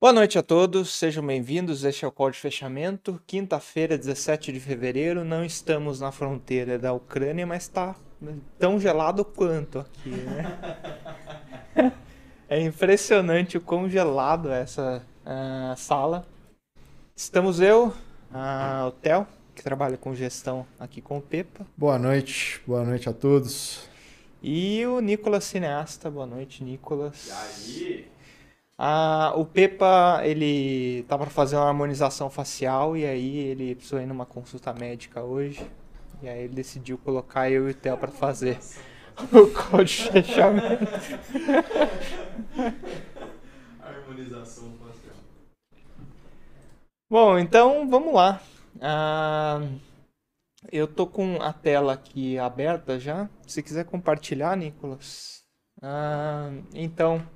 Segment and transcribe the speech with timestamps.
[0.00, 1.82] Boa noite a todos, sejam bem-vindos.
[1.82, 3.20] Este é o call de fechamento.
[3.26, 5.24] Quinta-feira, 17 de fevereiro.
[5.24, 7.96] Não estamos na fronteira da Ucrânia, mas está
[8.60, 10.56] tão gelado quanto aqui, né?
[12.48, 16.24] é impressionante o quão gelado é essa uh, sala.
[17.16, 17.88] Estamos eu,
[18.30, 21.66] uh, o Theo, que trabalha com gestão aqui com o Pepa.
[21.76, 23.88] Boa noite, boa noite a todos.
[24.40, 26.08] E o Nicolas Cineasta.
[26.08, 27.26] Boa noite, Nicolas.
[27.26, 28.17] E aí?
[28.80, 34.06] Ah, o Pepa, ele tá para fazer uma harmonização facial e aí ele precisou ir
[34.06, 35.68] numa consulta médica hoje.
[36.22, 38.56] E aí ele decidiu colocar eu e o Theo para fazer
[39.32, 40.84] o código de fechamento.
[43.82, 45.16] Harmonização facial.
[47.10, 48.40] Bom, então vamos lá.
[48.80, 49.60] Ah,
[50.70, 53.28] eu tô com a tela aqui aberta já.
[53.44, 55.42] Se quiser compartilhar, Nicolas.
[55.82, 57.26] Ah, então,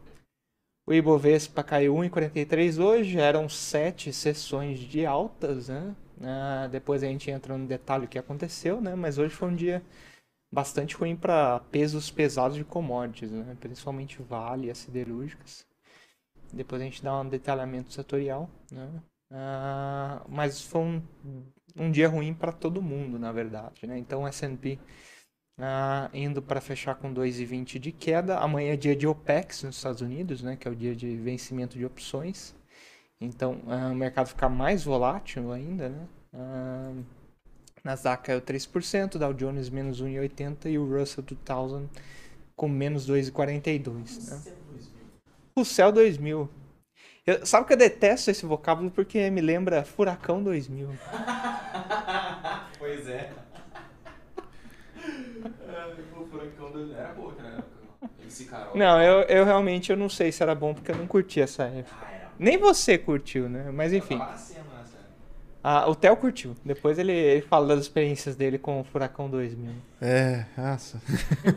[0.86, 5.94] o Ibovespa caiu 1,43 hoje, eram sete sessões de altas, né?
[6.20, 8.94] Ah, depois a gente entra no detalhe que aconteceu, né?
[8.94, 9.82] Mas hoje foi um dia
[10.52, 13.56] bastante ruim para pesos pesados de commodities, né?
[13.60, 15.66] Principalmente Vale as siderúrgicas.
[16.52, 18.90] Depois a gente dá um detalhamento setorial, né?
[19.30, 21.02] Ah, mas foi um,
[21.76, 23.98] um dia ruim para todo mundo, na verdade, né?
[23.98, 24.78] Então o S&P
[25.58, 28.38] ah, indo para fechar com 2,20 de queda.
[28.38, 31.78] Amanhã é dia de OPEX nos Estados Unidos, né, que é o dia de vencimento
[31.78, 32.54] de opções.
[33.20, 35.88] Então ah, o mercado fica mais volátil ainda.
[35.88, 36.08] Né?
[36.34, 36.92] Ah,
[37.84, 41.88] Nasdaq caiu 3%, Dow Jones menos 1,80% e o Russell 2000
[42.54, 44.30] com menos 2,42%.
[44.30, 44.52] Né?
[45.56, 46.48] O Céu 2000.
[47.26, 50.88] Eu, sabe que eu detesto esse vocábulo porque me lembra Furacão 2000.
[52.78, 53.32] pois é.
[56.71, 57.68] o era boa aquela época.
[58.22, 58.76] MC Carol.
[58.76, 61.64] Não, eu, eu realmente eu não sei se era bom porque eu não curti essa
[61.64, 61.96] época.
[62.02, 62.30] Ah, era.
[62.38, 63.70] Nem você curtiu, né?
[63.72, 64.20] Mas enfim.
[65.64, 66.56] Ah, o Theo curtiu.
[66.64, 69.70] Depois ele, ele fala das experiências dele com o Furacão 2000.
[70.00, 71.00] É, nossa.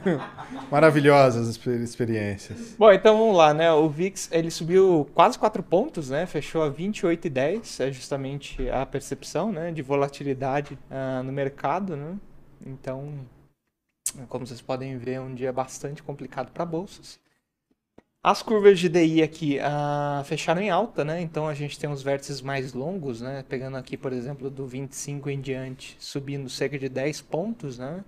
[0.69, 2.75] Maravilhosas exper- experiências.
[2.77, 3.71] Bom, então vamos lá, né?
[3.71, 6.27] O VIX, ele subiu quase 4 pontos, né?
[6.27, 7.83] Fechou a 28,10.
[7.83, 9.71] É justamente a percepção, né?
[9.71, 12.15] De volatilidade ah, no mercado, né?
[12.63, 13.11] Então,
[14.29, 17.19] como vocês podem ver, é um dia bastante complicado para bolsas.
[18.23, 21.21] As curvas de DI aqui ah, fecharam em alta, né?
[21.21, 23.45] Então a gente tem os vértices mais longos, né?
[23.47, 28.03] Pegando aqui, por exemplo, do 25 em diante, subindo cerca de 10 pontos, né?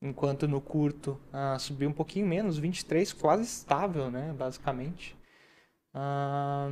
[0.00, 4.34] Enquanto no curto ah, subiu um pouquinho menos, 23, quase estável, né?
[4.38, 5.14] Basicamente.
[5.92, 6.70] Ah,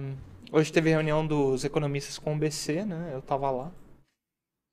[0.51, 3.11] hoje teve reunião dos economistas com o BC, né?
[3.13, 3.73] Eu tava lá.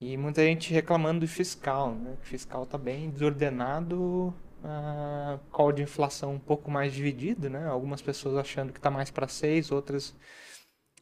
[0.01, 2.17] E muita gente reclamando do fiscal, né?
[2.21, 4.33] O fiscal tá bem desordenado,
[4.63, 7.65] a call de inflação um pouco mais dividido, né?
[7.67, 10.15] Algumas pessoas achando que tá mais para 6, outras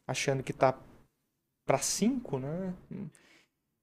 [0.06, 0.76] achando que tá
[1.64, 2.74] para 5, né?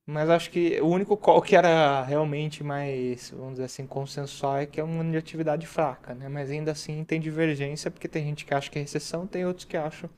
[0.07, 4.65] Mas acho que o único call que era realmente mais, vamos dizer assim, consensual é
[4.65, 6.27] que é uma de atividade fraca, né?
[6.29, 9.65] Mas ainda assim tem divergência, porque tem gente que acha que é recessão, tem outros
[9.65, 10.09] que acham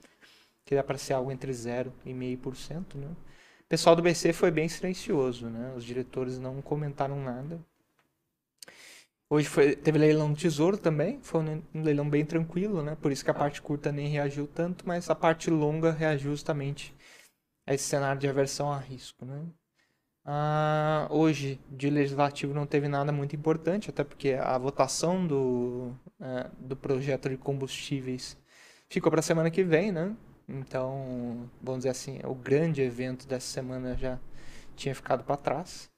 [0.65, 3.07] que dá para ser algo entre 0 e 0,5%, né?
[3.67, 5.73] O pessoal do BC foi bem silencioso, né?
[5.75, 7.59] Os diretores não comentaram nada.
[9.29, 12.95] Hoje foi, teve leilão do Tesouro também, foi um leilão bem tranquilo, né?
[12.95, 16.95] Por isso que a parte curta nem reagiu tanto, mas a parte longa reagiu justamente
[17.67, 19.45] a esse cenário de aversão a risco, né?
[20.23, 26.49] Ah, hoje, de legislativo, não teve nada muito importante, até porque a votação do, eh,
[26.57, 28.37] do projeto de combustíveis
[28.89, 30.15] ficou para a semana que vem, né?
[30.47, 34.19] Então, vamos dizer assim, o grande evento dessa semana já
[34.75, 35.89] tinha ficado para trás.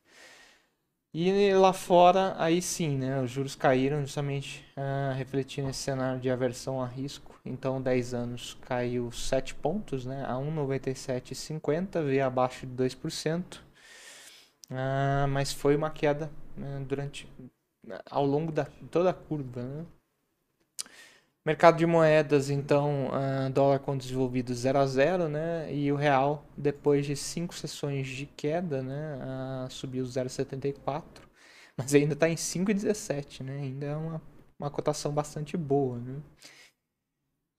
[1.13, 3.19] E lá fora, aí sim, né?
[3.21, 7.39] Os juros caíram justamente ah, refletindo esse cenário de aversão a risco.
[7.43, 10.23] Então, 10 anos caiu 7 pontos, né?
[10.27, 13.59] A 1,9750, veio abaixo de 2%.
[14.69, 17.27] Ah, mas foi uma queda né, durante
[18.09, 19.85] ao longo da toda a curva, né?
[21.46, 25.74] Mercado de moedas, então, ah, dólar com desenvolvido 0 a 0, né?
[25.74, 29.20] E o real, depois de cinco sessões de queda, né?
[29.22, 31.03] ah, subiu 0,74,
[31.78, 33.62] mas ainda está em 5,17, né?
[33.62, 34.22] Ainda é uma,
[34.59, 36.22] uma cotação bastante boa, né?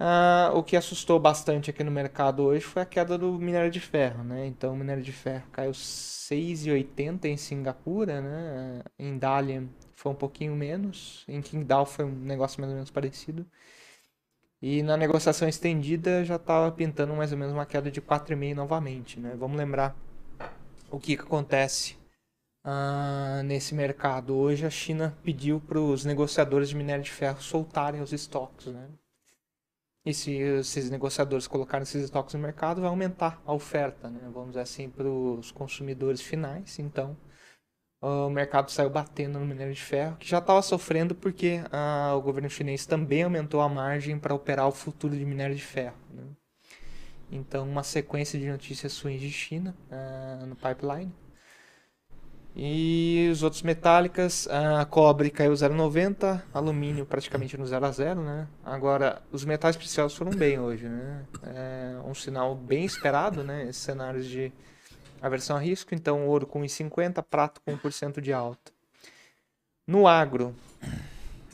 [0.02, 3.80] Ah, o que assustou bastante aqui no mercado hoje foi a queda do minério de
[3.80, 4.46] ferro, né?
[4.46, 8.82] Então, o minério de ferro caiu 6,80 em Singapura, né?
[8.98, 13.46] Em Dalian foi um pouquinho menos, em Qingdao foi um negócio mais ou menos parecido.
[14.62, 19.20] E na negociação estendida já estava pintando mais ou menos uma queda de 4,5 novamente,
[19.20, 19.34] né?
[19.38, 19.94] Vamos lembrar
[20.90, 21.98] o que, que acontece
[22.64, 24.34] ah, nesse mercado.
[24.34, 28.88] Hoje a China pediu para os negociadores de minério de ferro soltarem os estoques, né?
[30.04, 34.20] E se esses negociadores colocarem esses estoques no mercado, vai aumentar a oferta, né?
[34.32, 36.78] vamos dizer assim, para os consumidores finais.
[36.78, 37.16] Então,
[38.00, 42.22] o mercado saiu batendo no minério de ferro, que já estava sofrendo porque ah, o
[42.22, 45.96] governo chinês também aumentou a margem para operar o futuro de minério de ferro.
[46.10, 46.22] Né?
[47.30, 51.12] Então, uma sequência de notícias ruins de China ah, no pipeline.
[52.62, 58.46] E os outros metálicas, a cobre caiu 0,90, alumínio praticamente no 0 a 0, né?
[58.62, 61.24] Agora, os metais preciosos foram bem hoje, né?
[61.42, 63.62] É um sinal bem esperado, né?
[63.62, 64.52] Esses cenários de
[65.22, 68.70] aversão a risco, então ouro com 1,50, prato com 1% de alta.
[69.86, 70.54] No agro,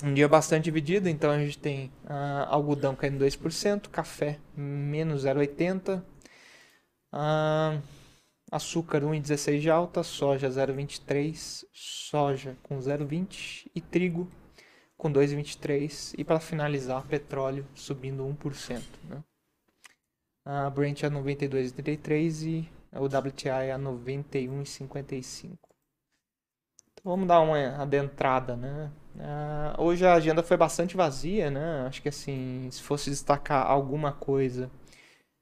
[0.03, 6.03] um dia bastante dividido, então a gente tem uh, algodão caindo 2%, café menos 0,80%,
[7.13, 7.81] uh,
[8.51, 14.31] açúcar 1,16 de alta, soja 0,23, soja com 0,20 e trigo
[14.97, 18.83] com 2,23 e para finalizar petróleo subindo 1%.
[19.09, 19.23] Né?
[20.45, 25.59] A Brent a 92,33 e o WTI a 91,55.
[26.93, 28.91] Então vamos dar uma adentrada, né?
[29.17, 31.87] Uh, hoje a agenda foi bastante vazia, né?
[31.87, 34.71] Acho que assim, se fosse destacar alguma coisa,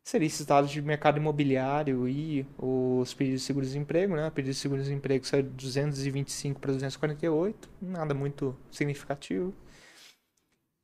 [0.04, 4.28] seria esses dados de mercado imobiliário e os pedidos de seguro-desemprego, né?
[4.28, 9.54] O pedido de seguro-desemprego saiu de 225 para 248, nada muito significativo.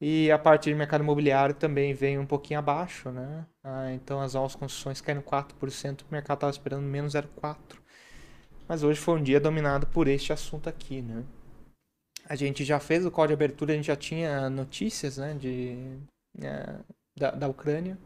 [0.00, 3.46] E a parte de mercado imobiliário também vem um pouquinho abaixo, né?
[3.62, 7.56] Ah, então as novas construções caíram 4%, o mercado estava esperando menos 0,4%.
[8.66, 11.24] Mas hoje foi um dia dominado por este assunto aqui, né?
[12.24, 15.98] A gente já fez o código de abertura, a gente já tinha notícias, né, de,
[16.40, 16.76] é,
[17.18, 17.98] da, da Ucrânia.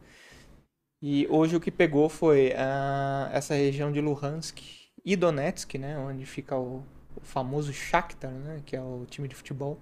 [1.06, 4.58] E hoje o que pegou foi uh, essa região de Luhansk
[5.04, 6.82] e Donetsk, né, onde fica o,
[7.14, 9.78] o famoso Shakhtar, né, que é o time de futebol.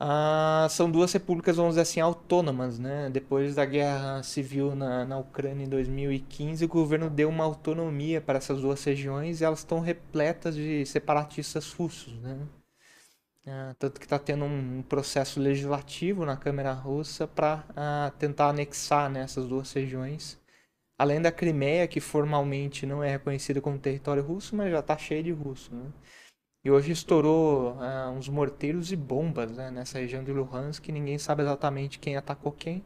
[0.00, 3.10] Ah, são duas repúblicas, vamos dizer assim, autônomas, né?
[3.10, 8.38] Depois da guerra civil na, na Ucrânia em 2015, o governo deu uma autonomia para
[8.38, 12.38] essas duas regiões e elas estão repletas de separatistas russos, né?
[13.46, 19.10] Ah, tanto que está tendo um processo legislativo na Câmara Russa para ah, tentar anexar
[19.10, 20.40] né, essas duas regiões.
[20.98, 25.24] Além da Crimeia, que formalmente não é reconhecida como território russo, mas já está cheio
[25.24, 25.90] de russo, né?
[26.64, 31.18] E hoje estourou uh, uns morteiros e bombas né, nessa região de Luhansk, que ninguém
[31.18, 32.84] sabe exatamente quem atacou quem.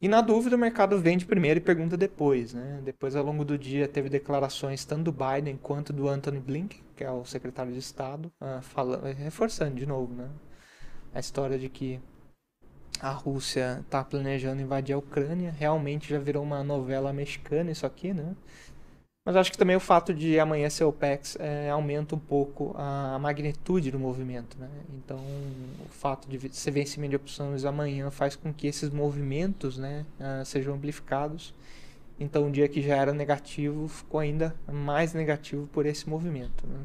[0.00, 2.52] E na dúvida o mercado vende primeiro e pergunta depois.
[2.52, 2.80] Né?
[2.84, 7.04] Depois, ao longo do dia, teve declarações tanto do Biden quanto do Anthony Blinken, que
[7.04, 10.28] é o secretário de Estado, uh, falando, reforçando de novo né?
[11.14, 12.00] a história de que
[13.00, 15.54] a Rússia está planejando invadir a Ucrânia.
[15.56, 18.34] Realmente já virou uma novela mexicana isso aqui, né?
[19.26, 20.94] Mas acho que também o fato de amanhã ser o
[21.40, 24.56] é, aumenta um pouco a, magnitude do movimento.
[24.56, 24.68] Né?
[24.96, 30.06] Então, o fato de ser vencimento de opções amanhã faz com que esses movimentos né,
[30.20, 31.52] uh, sejam amplificados.
[32.18, 36.66] Então, um dia que já era negativo ficou ainda mais negativo por esse movimento.
[36.66, 36.80] Né?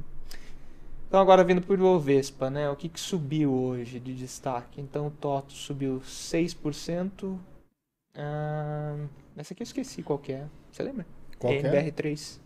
[1.07, 2.69] Então, agora vindo para o Ibovespa, né?
[2.69, 4.81] o que, que subiu hoje de destaque?
[4.81, 7.23] Então, o TOTO subiu 6%.
[7.23, 7.39] Uh,
[9.37, 10.45] essa aqui eu esqueci qual que é.
[10.71, 11.05] Você lembra?
[11.39, 12.39] Qual NBR3.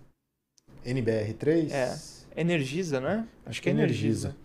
[0.83, 0.93] É?
[0.93, 1.71] NBR3?
[1.71, 2.39] É.
[2.39, 3.13] Energisa, não é?
[3.13, 4.35] Acho, Acho que é Energisa.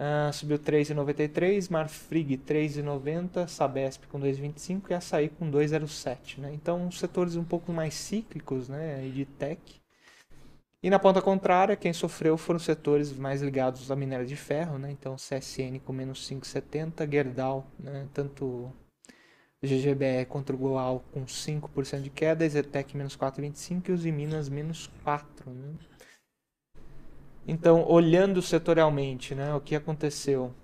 [0.00, 6.38] Uh, subiu 3,93, Marfrig 3,90, Sabesp com 2,25 e Açaí com 2,07.
[6.38, 6.52] Né?
[6.54, 9.06] Então, setores um pouco mais cíclicos né?
[9.14, 9.60] de tech.
[10.82, 14.78] E na ponta contrária, quem sofreu foram setores mais ligados à minério de ferro.
[14.78, 14.90] Né?
[14.90, 18.08] Então, CSN com menos 5,70, Gerdau, né?
[18.14, 18.72] tanto
[19.62, 24.90] GGBE contra o Goal com 5% de queda, Zetec menos 4,25% e os Minas menos
[25.04, 25.24] 4%.
[25.46, 25.74] Né?
[27.46, 30.54] Então, olhando setorialmente, né, o que aconteceu?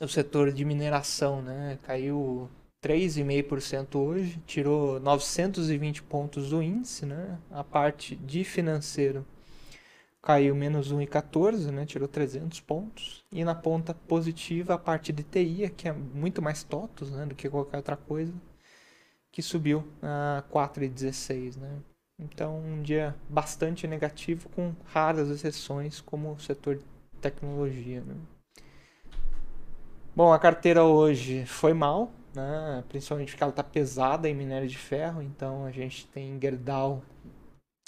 [0.00, 2.48] O setor de mineração né, caiu
[2.82, 7.06] 3,5% hoje, tirou 920 pontos do índice.
[7.06, 7.38] Né?
[7.50, 9.24] A parte de financeiro
[10.20, 11.86] caiu menos 1,14, né?
[11.86, 13.24] tirou 300 pontos.
[13.30, 17.26] E na ponta positiva, a parte de TI, que é muito mais TOTOS né?
[17.26, 18.34] do que qualquer outra coisa,
[19.30, 21.56] que subiu a 4,16.
[21.58, 21.78] Né?
[22.22, 26.84] Então, um dia bastante negativo, com raras exceções, como o setor de
[27.20, 28.00] tecnologia.
[28.00, 28.14] Né?
[30.14, 32.84] Bom, a carteira hoje foi mal, né?
[32.88, 35.22] principalmente porque ela está pesada em minério de ferro.
[35.22, 37.02] Então, a gente tem Gerdau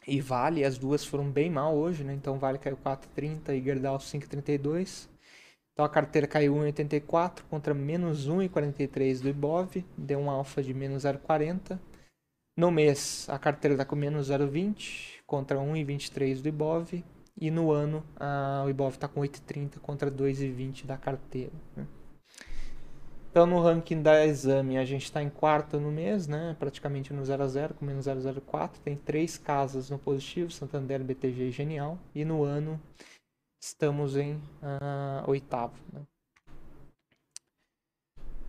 [0.07, 2.13] e Vale, as duas foram bem mal hoje, né?
[2.13, 5.09] Então Vale caiu 4,30 e Gerdau 5,32.
[5.73, 11.05] Então a carteira caiu 1,84 contra menos 1,43 do Ibov, deu um alfa de menos
[11.05, 11.79] 0,40.
[12.57, 17.05] No mês a carteira está com menos 0,20 contra 1,23 do Ibov.
[17.37, 21.53] E no ano a, o Ibov está com 8,30 contra 2,20 da carteira.
[21.77, 21.87] Né?
[23.35, 26.55] Então, no ranking da Exame, a gente está em quarto no mês, né?
[26.57, 28.81] praticamente no 0 a 0 com menos 004.
[28.81, 31.99] Tem três casas no positivo, Santander, BTG e Genial.
[32.15, 32.81] E no ano,
[33.61, 35.75] estamos em uh, oitavo.
[35.93, 36.03] Né?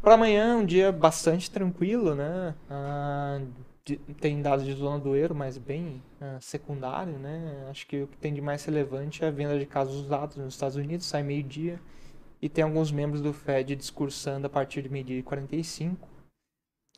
[0.03, 2.53] Para amanhã, um dia bastante tranquilo, né?
[2.69, 3.47] Uh,
[3.85, 7.67] de, tem dados de zona do euro, mas bem uh, secundário, né?
[7.69, 10.55] Acho que o que tem de mais relevante é a venda de casos usados nos
[10.55, 11.79] Estados Unidos, sai meio-dia.
[12.41, 16.07] E tem alguns membros do Fed discursando a partir de meio-dia e 45.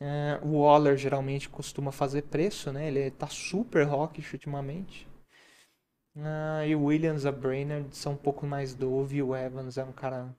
[0.00, 2.88] Uh, o Waller geralmente costuma fazer preço, né?
[2.88, 5.06] Ele tá super hawkish ultimamente.
[6.16, 9.84] Uh, e o Williams, a Brainerd são um pouco mais dove e o Evans é
[9.84, 10.34] um cara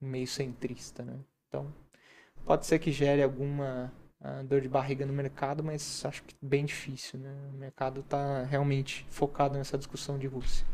[0.00, 1.18] meio centrista, né?
[1.48, 1.72] Então,
[2.44, 3.92] pode ser que gere alguma
[4.44, 7.34] dor de barriga no mercado, mas acho que bem difícil, né?
[7.54, 10.66] O mercado está realmente focado nessa discussão de Rússia.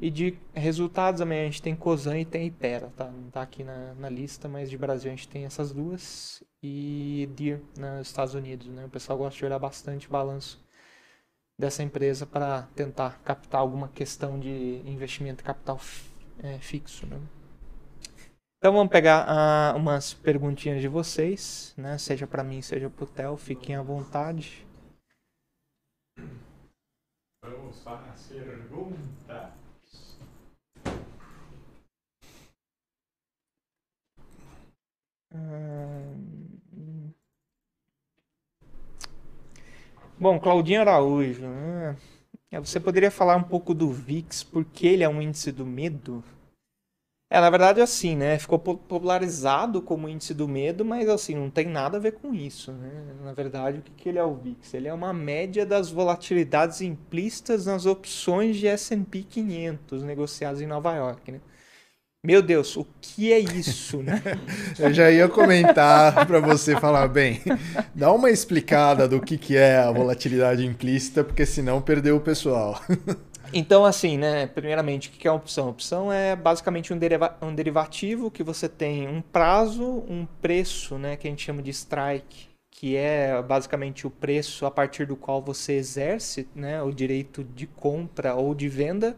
[0.00, 3.10] E de resultados amanhã a gente tem Cosan e tem Ipera, tá?
[3.10, 6.42] Não está aqui na, na, lista, mas de Brasil a gente tem essas duas.
[6.62, 8.86] E Deer nos Estados Unidos, né?
[8.86, 10.62] O pessoal gosta de olhar bastante o balanço
[11.58, 15.78] dessa empresa para tentar captar alguma questão de investimento capital
[16.42, 17.20] é, fixo, né?
[18.60, 21.96] Então vamos pegar uh, umas perguntinhas de vocês, né?
[21.96, 24.66] Seja para mim, seja para o Theo, fiquem à vontade.
[27.42, 29.50] Vamos para as perguntas.
[35.32, 37.12] Hum...
[40.18, 41.96] Bom, Claudinho Araújo, né?
[42.62, 46.22] você poderia falar um pouco do VIX, porque ele é um índice do medo?
[47.32, 48.40] É, na verdade, assim, né?
[48.40, 52.72] Ficou popularizado como índice do medo, mas assim, não tem nada a ver com isso,
[52.72, 52.90] né?
[53.22, 54.74] Na verdade, o que, que ele é o VIX?
[54.74, 60.92] Ele é uma média das volatilidades implícitas nas opções de S&P 500 negociadas em Nova
[60.96, 61.40] York, né?
[62.22, 64.20] Meu Deus, o que é isso, né?
[64.76, 67.40] Eu já ia comentar para você falar bem.
[67.94, 72.78] Dá uma explicada do que, que é a volatilidade implícita, porque senão perdeu o pessoal.
[73.52, 74.46] Então, assim, né?
[74.46, 75.66] Primeiramente, o que é a opção?
[75.66, 80.96] A opção é basicamente um, deriva um derivativo que você tem um prazo, um preço,
[80.96, 81.16] né?
[81.16, 85.42] Que a gente chama de strike, que é basicamente o preço a partir do qual
[85.42, 89.16] você exerce né, o direito de compra ou de venda.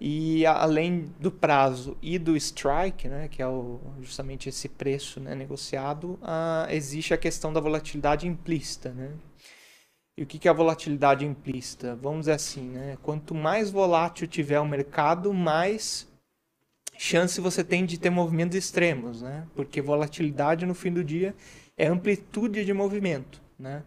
[0.00, 5.34] E além do prazo e do strike, né, que é o, justamente esse preço né,
[5.34, 8.90] negociado, uh, existe a questão da volatilidade implícita.
[8.90, 9.10] Né?
[10.16, 11.96] E o que é a volatilidade implícita?
[11.96, 12.98] Vamos dizer assim, né?
[13.02, 16.06] Quanto mais volátil tiver o mercado, mais
[16.98, 19.46] chance você tem de ter movimentos extremos, né?
[19.54, 21.34] Porque volatilidade no fim do dia
[21.76, 23.82] é amplitude de movimento, né?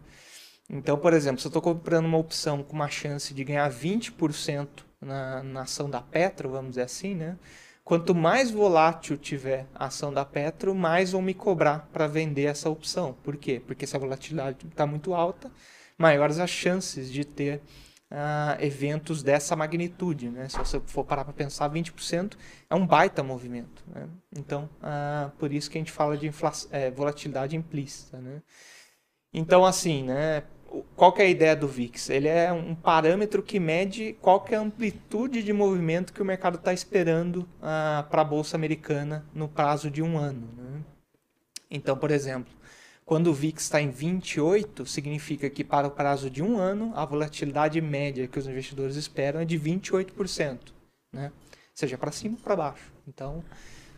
[0.68, 4.68] Então, por exemplo, se eu estou comprando uma opção com uma chance de ganhar 20%
[5.00, 7.38] na, na ação da Petro, vamos dizer assim, né?
[7.84, 12.70] Quanto mais volátil tiver a ação da Petro, mais vão me cobrar para vender essa
[12.70, 13.14] opção.
[13.24, 13.62] Por quê?
[13.64, 15.52] Porque se a volatilidade está muito alta,
[15.98, 17.62] maiores as chances de ter
[18.14, 20.30] uh, eventos dessa magnitude.
[20.30, 20.48] Né?
[20.48, 22.34] Se você for parar para pensar, 20%
[22.70, 23.84] é um baita movimento.
[23.88, 24.08] Né?
[24.38, 26.32] Então, uh, por isso que a gente fala de
[26.72, 28.20] é, volatilidade implícita.
[28.20, 28.42] Né?
[29.34, 30.44] Então, assim, né?
[30.96, 32.10] qual é a ideia do VIX?
[32.10, 36.58] Ele é um parâmetro que mede qual é a amplitude de movimento que o mercado
[36.58, 40.48] está esperando uh, para a Bolsa Americana no prazo de um ano.
[40.58, 40.82] Né?
[41.70, 42.54] Então, por exemplo,
[43.06, 47.04] quando o VIX está em 28, significa que para o prazo de um ano, a
[47.06, 50.60] volatilidade média que os investidores esperam é de 28%,
[51.12, 51.32] né?
[51.74, 52.94] seja para cima ou para baixo.
[53.08, 53.44] Então,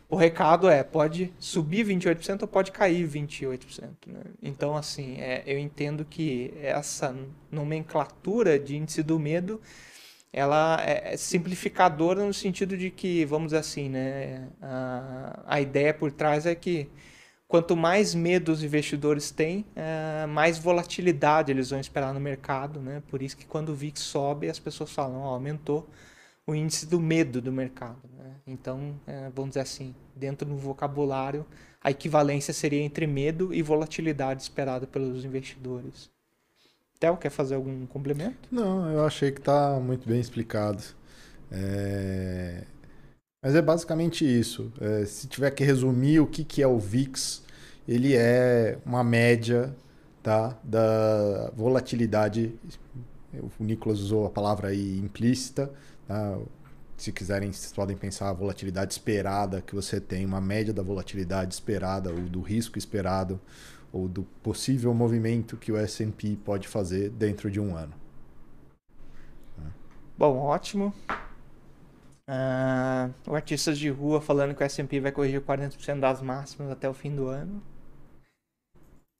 [0.09, 3.81] o recado é, pode subir 28% ou pode cair 28%.
[4.07, 4.21] Né?
[4.41, 7.15] Então, assim, é, eu entendo que essa
[7.51, 9.61] nomenclatura de índice do medo,
[10.33, 16.11] ela é simplificadora no sentido de que, vamos dizer assim, né, a, a ideia por
[16.11, 16.89] trás é que
[17.47, 23.01] quanto mais medo os investidores têm, é, mais volatilidade eles vão esperar no mercado, né?
[23.07, 25.87] Por isso que quando o VIX sobe, as pessoas falam, oh, aumentou
[26.47, 28.01] o índice do medo do mercado.
[28.17, 28.35] Né?
[28.45, 31.45] Então, é, vamos dizer assim, dentro do vocabulário,
[31.81, 36.09] a equivalência seria entre medo e volatilidade esperada pelos investidores.
[36.99, 38.47] Theo, quer fazer algum complemento?
[38.51, 40.81] Não, eu achei que está muito bem explicado.
[41.51, 42.63] É...
[43.45, 44.73] Mas é basicamente isso.
[44.81, 47.43] É, se tiver que resumir o que, que é o VIX,
[47.87, 49.71] ele é uma média
[50.23, 52.55] tá, da volatilidade.
[53.31, 55.71] O Nicolas usou a palavra aí implícita.
[56.07, 56.39] Tá?
[56.97, 61.53] Se quiserem, vocês podem pensar a volatilidade esperada que você tem, uma média da volatilidade
[61.53, 63.39] esperada, ou do risco esperado,
[63.93, 67.93] ou do possível movimento que o SP pode fazer dentro de um ano.
[70.17, 70.91] Bom, ótimo.
[72.27, 76.89] Uh, o Artistas de Rua falando que o S&P vai corrigir 40% das máximas até
[76.89, 77.61] o fim do ano.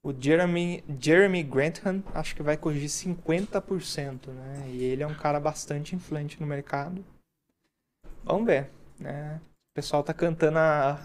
[0.04, 4.70] O Jeremy, Jeremy Grantham acho que vai corrigir 50%, né?
[4.70, 7.04] E ele é um cara bastante influente no mercado.
[8.24, 8.70] Vamos ver,
[9.00, 9.42] né?
[9.72, 11.00] O pessoal tá cantando a...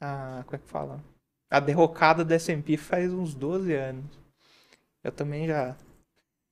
[0.00, 1.04] a como é que fala?
[1.50, 4.18] A derrocada do S&P faz uns 12 anos.
[5.04, 5.76] Eu também já...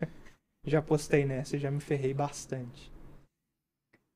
[0.65, 2.91] já postei nessa, já me ferrei bastante.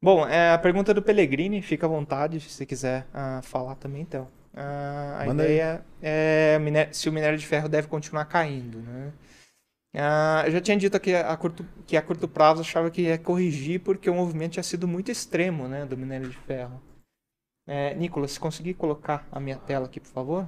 [0.04, 4.02] Bom, é, a pergunta do Pellegrini, fica à vontade se você quiser uh, falar também,
[4.02, 4.24] então.
[4.52, 6.76] Uh, a Manda ideia aí.
[6.76, 9.14] é se o minério de ferro deve continuar caindo, né?
[9.94, 13.16] Uh, eu já tinha dito que a, curto, que a curto prazo achava que ia
[13.16, 16.82] corrigir porque o movimento tinha sido muito extremo né, do minério de ferro.
[17.66, 20.46] É, Nicolas, se conseguir colocar a minha tela aqui, por favor.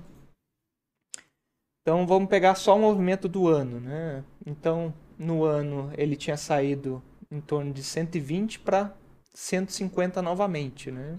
[1.80, 3.80] Então vamos pegar só o movimento do ano.
[3.80, 4.22] Né?
[4.44, 8.94] Então, no ano ele tinha saído em torno de 120 para
[9.37, 11.19] 150 novamente, né?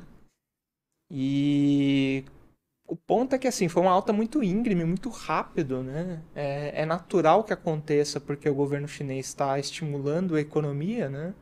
[1.09, 2.25] E
[2.87, 6.23] o ponto é que assim foi uma alta muito íngreme, muito rápido, né?
[6.33, 11.35] É, é natural que aconteça porque o governo chinês está estimulando a economia, né?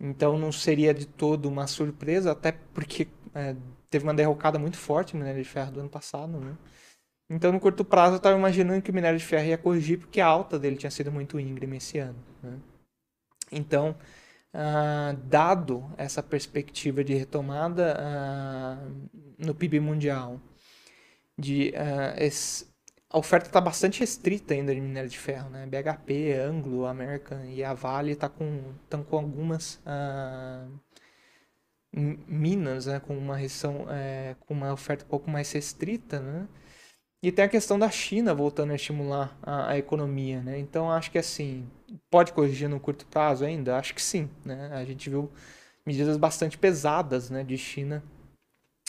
[0.00, 3.54] Então não seria de todo uma surpresa, até porque é,
[3.90, 6.56] teve uma derrocada muito forte no minério de ferro do ano passado, né?
[7.28, 10.20] Então no curto prazo eu estava imaginando que o minério de ferro ia corrigir porque
[10.20, 12.58] a alta dele tinha sido muito íngreme esse ano, né?
[13.52, 13.94] Então
[14.54, 20.40] Uh, dado essa perspectiva de retomada uh, no PIB mundial,
[21.36, 21.72] de,
[22.16, 22.64] esse,
[23.10, 25.66] a oferta está bastante restrita ainda de minério de ferro, né?
[25.66, 29.80] BHP, Anglo, American e a Vale estão tá com, com algumas
[31.92, 33.00] minas, né?
[33.00, 36.48] Com uma região, é, com uma oferta um pouco mais restrita, né?
[37.22, 40.58] E tem a questão da China voltando a estimular a, a, economia, né?
[40.58, 41.66] Então acho que assim,
[42.10, 43.76] pode corrigir no curto prazo ainda?
[43.76, 44.70] Acho que sim, né?
[44.72, 45.30] A gente viu
[45.86, 48.02] medidas bastante pesadas, né, de China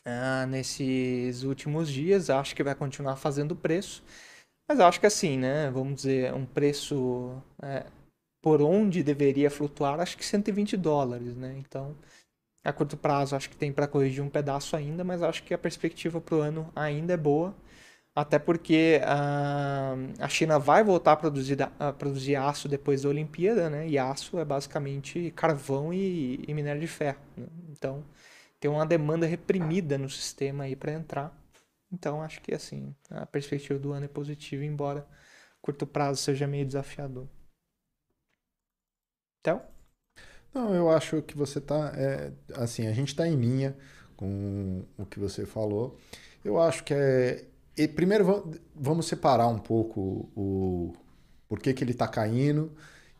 [0.05, 2.29] ah, nesses últimos dias.
[2.29, 4.03] Acho que vai continuar fazendo preço,
[4.68, 5.70] mas acho que assim, né?
[5.72, 7.85] Vamos dizer, um preço é,
[8.41, 11.55] por onde deveria flutuar, acho que 120 dólares, né?
[11.57, 11.96] Então,
[12.63, 15.57] a curto prazo acho que tem para corrigir um pedaço ainda, mas acho que a
[15.57, 17.55] perspectiva para o ano ainda é boa.
[18.16, 23.70] Até porque a, a China vai voltar a produzir, a produzir aço depois da Olimpíada,
[23.70, 23.90] né?
[23.90, 27.20] E aço é basicamente carvão e, e minério de ferro.
[27.36, 27.46] Né?
[27.70, 28.06] Então
[28.58, 31.38] tem uma demanda reprimida no sistema aí para entrar.
[31.92, 35.06] Então acho que assim a perspectiva do ano é positiva, embora
[35.62, 37.28] curto prazo seja meio desafiador.
[39.42, 39.62] Então?
[40.54, 41.92] Não, eu acho que você tá.
[41.98, 43.75] É, assim, a gente está em linha
[44.16, 45.98] com o que você falou.
[46.44, 47.46] Eu acho que é
[47.77, 50.94] e primeiro vamos separar um pouco o
[51.48, 52.72] por que, que ele está caindo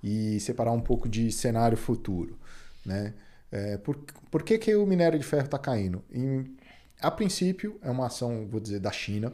[0.02, 2.38] e separar um pouco de cenário futuro.
[2.86, 3.14] Né?
[3.52, 3.98] É, por,
[4.32, 6.04] por que, que o minério de ferro está caindo?
[6.12, 6.56] Em,
[7.00, 9.34] a princípio, é uma ação, vou dizer, da China,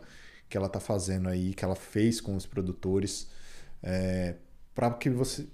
[0.49, 3.29] que ela está fazendo aí, que ela fez com os produtores,
[3.81, 4.35] é,
[4.73, 5.47] para que você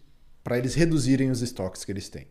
[0.43, 2.25] para eles reduzirem os estoques que eles têm.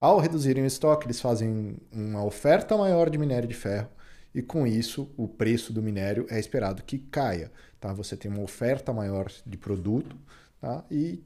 [0.00, 3.88] Ao reduzirem o estoque, eles fazem uma oferta maior de minério de ferro
[4.34, 7.50] e com isso o preço do minério é esperado que caia.
[7.80, 7.92] Tá?
[7.92, 10.16] Você tem uma oferta maior de produto
[10.60, 10.84] tá?
[10.90, 11.22] e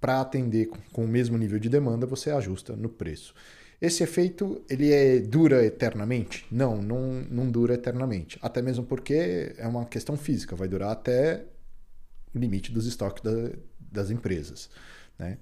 [0.00, 3.34] para atender com o mesmo nível de demanda você ajusta no preço.
[3.80, 6.46] Esse efeito ele é, dura eternamente?
[6.50, 8.38] Não, não, não dura eternamente.
[8.40, 11.44] Até mesmo porque é uma questão física, vai durar até
[12.34, 14.70] o limite dos estoques da, das empresas.
[15.18, 15.38] Né?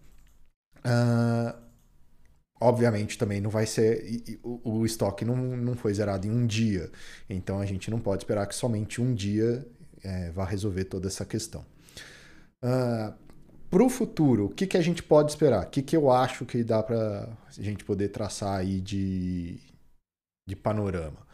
[0.78, 1.71] Uh,
[2.62, 4.38] obviamente também não vai ser.
[4.42, 6.90] O, estoque não, não foi zerado em um dia.
[7.28, 9.66] Então a gente não pode esperar que somente um dia
[10.02, 11.62] é, vá resolver toda essa questão.
[12.62, 13.14] Uh, ah,
[13.70, 15.64] para o futuro, o que, que a gente pode esperar?
[15.64, 19.58] O que, que eu acho que dá para a gente poder traçar aí de,
[20.46, 21.26] de panorama?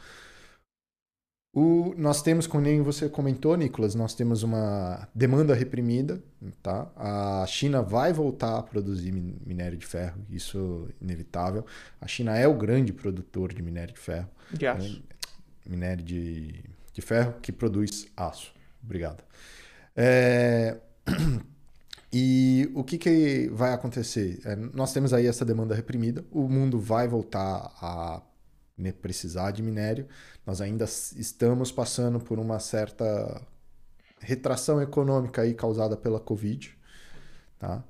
[1.58, 6.22] O, nós temos, como nem você comentou, Nicolas, nós temos uma demanda reprimida.
[6.62, 6.88] Tá?
[6.94, 11.66] A China vai voltar a produzir minério de ferro, isso é inevitável.
[12.00, 14.28] A China é o grande produtor de minério de ferro.
[14.52, 14.88] De aço.
[14.88, 15.02] Né?
[15.66, 18.52] Minério de, de ferro que produz aço.
[18.84, 19.24] Obrigado.
[19.96, 20.76] É...
[22.10, 24.40] E o que, que vai acontecer?
[24.42, 28.22] É, nós temos aí essa demanda reprimida, o mundo vai voltar a
[29.00, 30.06] precisar de minério.
[30.46, 33.42] Nós ainda estamos passando por uma certa
[34.20, 36.76] retração econômica aí causada pela Covid.
[37.58, 37.82] Tá?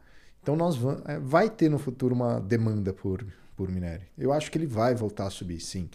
[0.42, 3.24] Então nós vamos, é, vai ter no futuro uma demanda por,
[3.56, 4.06] por minério.
[4.16, 5.90] Eu acho que ele vai voltar a subir, sim.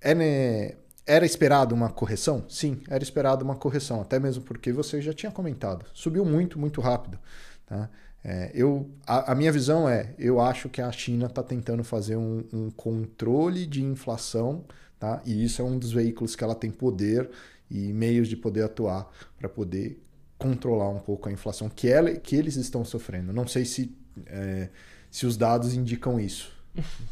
[0.00, 2.44] É, né, era esperado uma correção?
[2.48, 5.86] Sim, era esperado uma correção, até mesmo porque você já tinha comentado.
[5.94, 7.18] Subiu muito, muito rápido.
[7.66, 7.90] Tá?
[8.24, 12.16] É, eu, a, a, minha visão é, eu acho que a China está tentando fazer
[12.16, 14.64] um, um, controle de inflação,
[14.98, 15.22] tá?
[15.24, 17.30] E isso é um dos veículos que ela tem poder
[17.70, 20.02] e meios de poder atuar para poder
[20.36, 23.32] controlar um pouco a inflação que, ela, que eles estão sofrendo.
[23.32, 24.68] Não sei se, é,
[25.10, 26.52] se os dados indicam isso.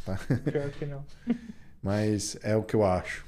[0.05, 0.19] Tá?
[0.43, 1.05] Pior que não.
[1.81, 3.26] Mas é o que eu acho.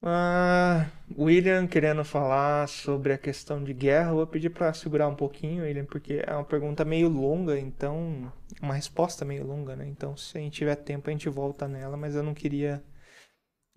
[0.00, 5.14] Ah, William querendo falar sobre a questão de guerra, eu vou pedir para segurar um
[5.16, 8.32] pouquinho, William, porque é uma pergunta meio longa, então
[8.62, 9.86] uma resposta meio longa, né?
[9.88, 12.82] Então, se a gente tiver tempo, a gente volta nela, mas eu não queria,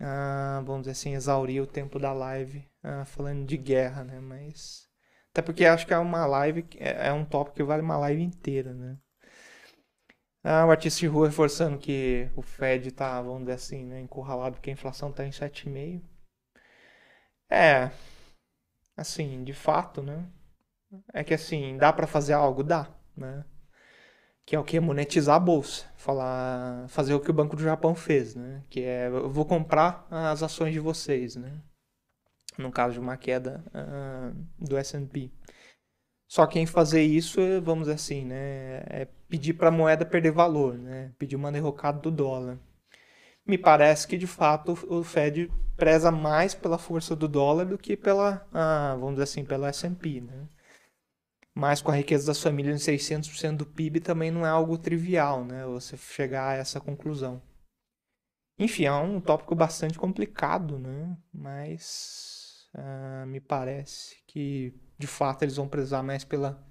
[0.00, 4.20] ah, vamos dizer assim, exaurir o tempo da live ah, falando de guerra, né?
[4.20, 4.88] Mas
[5.32, 8.22] até porque acho que é uma live, é, é um tópico que vale uma live
[8.22, 8.98] inteira, né?
[10.44, 14.56] Ah, o artista de rua reforçando que o Fed tá, vamos dizer assim, né, encurralado
[14.56, 16.11] porque a inflação tá em 7,5.
[17.54, 17.90] É,
[18.96, 20.24] assim, de fato, né?
[21.12, 22.62] É que assim, dá para fazer algo?
[22.62, 23.44] Dá, né?
[24.46, 24.80] Que é o que?
[24.80, 25.84] Monetizar a bolsa.
[25.98, 28.64] Falar, fazer o que o Banco do Japão fez, né?
[28.70, 31.60] Que é, eu vou comprar as ações de vocês, né?
[32.56, 35.30] No caso de uma queda uh, do S&P.
[36.26, 38.82] Só que em fazer isso, vamos assim, né?
[38.86, 41.12] É pedir para a moeda perder valor, né?
[41.18, 42.58] Pedir uma derrocada do dólar
[43.46, 47.96] me parece que de fato o Fed preza mais pela força do dólar do que
[47.96, 50.48] pela, ah, vamos dizer assim, pela S&P, né?
[51.54, 55.44] Mas com a riqueza das famílias em 600% do PIB também não é algo trivial,
[55.44, 55.66] né?
[55.66, 57.42] Você chegar a essa conclusão.
[58.58, 61.16] Enfim, é um tópico bastante complicado, né?
[61.32, 66.64] Mas ah, me parece que de fato eles vão prezar mais pela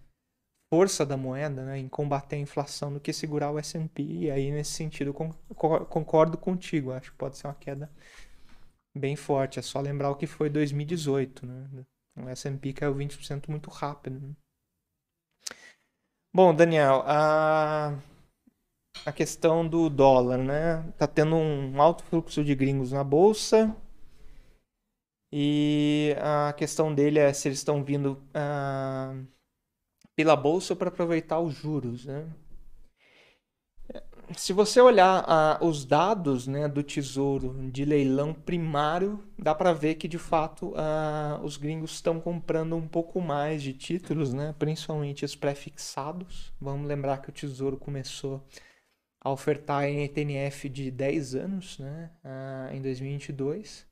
[0.74, 4.04] força da moeda né, em combater a inflação do que segurar o S&P.
[4.04, 6.94] E aí, nesse sentido, concordo contigo.
[6.94, 7.92] Acho que pode ser uma queda
[8.98, 9.60] bem forte.
[9.60, 11.46] É só lembrar o que foi 2018.
[11.46, 11.86] Né?
[12.18, 14.22] O S&P caiu 20% muito rápido.
[14.22, 14.34] Né?
[16.34, 17.94] Bom, Daniel, a,
[19.06, 20.90] a questão do dólar, né?
[20.98, 23.76] Tá tendo um alto fluxo de gringos na bolsa.
[25.34, 28.14] E a questão dele é se eles estão vindo...
[28.34, 29.41] Uh,
[30.16, 32.06] pela bolsa para aproveitar os juros.
[32.06, 32.28] Né?
[34.38, 39.96] Se você olhar uh, os dados né, do Tesouro de leilão primário, dá para ver
[39.96, 45.26] que de fato uh, os gringos estão comprando um pouco mais de títulos, né, principalmente
[45.26, 46.54] os pré-fixados.
[46.62, 48.46] Vamos lembrar que o Tesouro começou
[49.20, 53.91] a ofertar ETF de 10 anos né, uh, em 2022.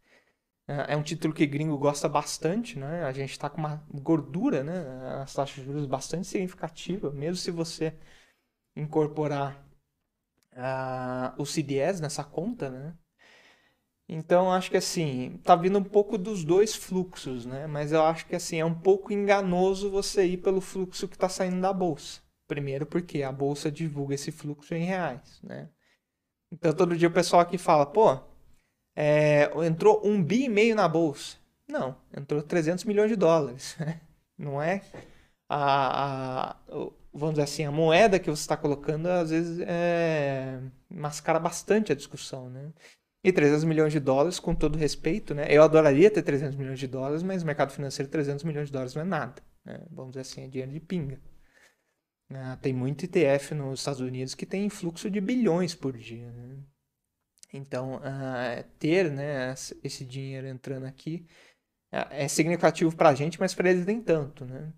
[0.70, 3.04] É, é um título que gringo gosta bastante, né?
[3.04, 5.22] A gente está com uma gordura, né?
[5.24, 7.96] As taxas de juros bastante significativa, mesmo se você
[8.76, 9.68] incorporar
[10.54, 12.96] uh, o CDS nessa conta, né?
[14.08, 17.66] Então acho que assim, tá vindo um pouco dos dois fluxos, né?
[17.66, 21.30] Mas eu acho que assim, é um pouco enganoso você ir pelo fluxo que está
[21.30, 22.22] saindo da bolsa.
[22.48, 25.70] Primeiro porque a bolsa divulga esse fluxo em reais, né?
[26.52, 28.29] Então todo dia o pessoal aqui fala, pô,
[28.96, 31.38] é, entrou um bi e meio na bolsa.
[31.68, 33.78] Não, entrou 300 milhões de dólares.
[34.38, 34.82] Não é
[35.50, 36.56] a, a,
[37.14, 41.96] vamos dizer assim, a moeda que você está colocando às vezes é, mascara bastante a
[41.96, 42.72] discussão, né?
[43.24, 45.46] E 300 milhões de dólares, com todo respeito, né?
[45.50, 48.96] Eu adoraria ter 300 milhões de dólares, mas no mercado financeiro 300 milhões de dólares
[48.96, 49.42] não é nada.
[49.66, 49.82] Né?
[49.92, 51.20] Vamos dizer assim, é dinheiro de pinga.
[52.32, 56.32] Ah, tem muito ETF nos Estados Unidos que tem fluxo de bilhões por dia.
[56.32, 56.49] Né?
[57.52, 61.26] Então, uh, ter né, esse dinheiro entrando aqui
[61.92, 64.72] é, é significativo para a gente, mas para eles nem tanto, né?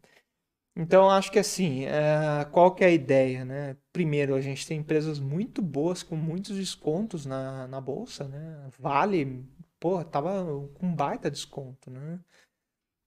[0.75, 3.77] Então, acho que assim, uh, qual que é a ideia, né?
[3.91, 8.69] Primeiro, a gente tem empresas muito boas com muitos descontos na, na bolsa, né?
[8.79, 9.45] Vale,
[9.79, 12.19] pô, tava com baita desconto, né?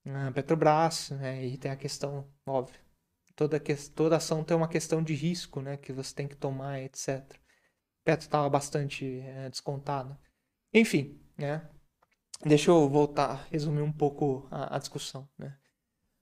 [0.05, 1.43] Uh, Petrobras, né?
[1.45, 2.79] E tem a questão, óbvio,
[3.35, 5.75] toda, que, toda ação tem uma questão de risco, né?
[5.77, 7.23] Que você tem que tomar, etc.
[8.05, 10.15] Petro estava bastante é, descontado.
[10.73, 11.67] Enfim, né?
[12.45, 15.55] Deixa eu voltar, resumir um pouco a, a discussão, né?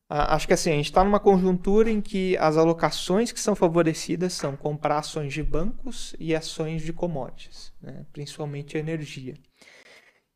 [0.09, 4.33] acho que assim, a gente está numa conjuntura em que as alocações que são favorecidas
[4.33, 8.05] são comprar ações de bancos e ações de commodities, né?
[8.13, 9.33] principalmente energia.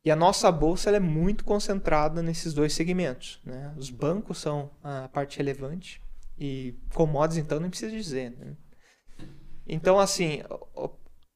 [0.04, 3.40] E a nossa bolsa é muito concentrada nesses dois segmentos.
[3.44, 3.72] Né?
[3.76, 6.02] Os bancos são a parte relevante
[6.36, 8.30] e commodities, então, nem precisa dizer.
[8.36, 8.56] Né?
[9.66, 10.42] Então, assim,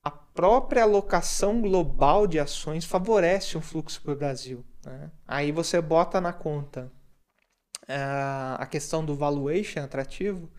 [0.02, 4.64] a própria alocação global de ações favorece um fluxo para o Brasil.
[4.84, 5.10] Né?
[5.26, 6.90] Aí você bota na conta
[7.84, 10.50] uh, a questão do valuation atrativo.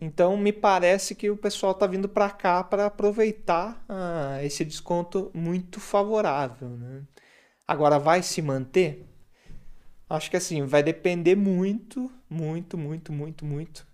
[0.00, 5.30] Então me parece que o pessoal está vindo para cá para aproveitar uh, esse desconto
[5.34, 6.68] muito favorável.
[6.68, 7.02] Né?
[7.66, 9.06] Agora vai se manter?
[10.08, 13.86] Acho que assim, vai depender muito, muito, muito, muito, muito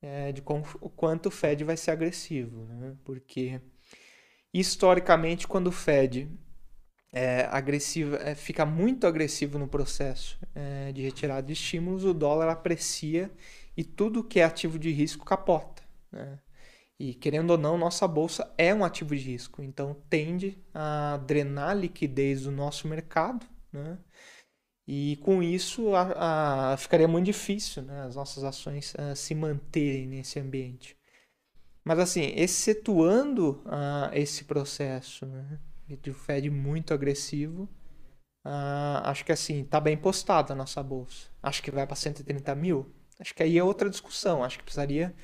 [0.00, 0.42] é, de
[0.80, 2.94] o quanto o Fed vai ser agressivo, né?
[3.04, 3.60] Porque
[4.60, 6.28] historicamente, quando o Fed
[7.12, 12.48] é, agressivo, é, fica muito agressivo no processo é, de retirada de estímulos, o dólar
[12.48, 13.30] aprecia
[13.76, 15.82] e tudo que é ativo de risco capota.
[16.10, 16.38] Né?
[16.98, 21.76] E querendo ou não, nossa bolsa é um ativo de risco, então tende a drenar
[21.76, 23.98] liquidez do nosso mercado, né?
[24.88, 30.06] E com isso a, a, ficaria muito difícil né, as nossas ações a, se manterem
[30.06, 30.96] nesse ambiente.
[31.86, 33.62] Mas assim, excetuando
[34.12, 35.56] esse processo né,
[36.02, 37.68] de Fed muito agressivo,
[39.04, 41.28] acho que assim, está bem postada a nossa bolsa.
[41.40, 42.92] Acho que vai para 130 mil.
[43.20, 44.42] Acho que aí é outra discussão.
[44.42, 45.14] Acho que precisaria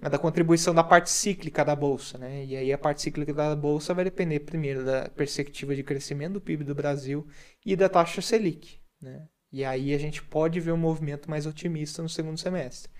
[0.00, 2.44] é da contribuição da parte cíclica da bolsa, né?
[2.44, 6.40] E aí a parte cíclica da bolsa vai depender primeiro da perspectiva de crescimento do
[6.40, 7.26] PIB do Brasil
[7.64, 9.26] e da taxa Selic, né?
[9.50, 12.92] E aí a gente pode ver um movimento mais otimista no segundo semestre.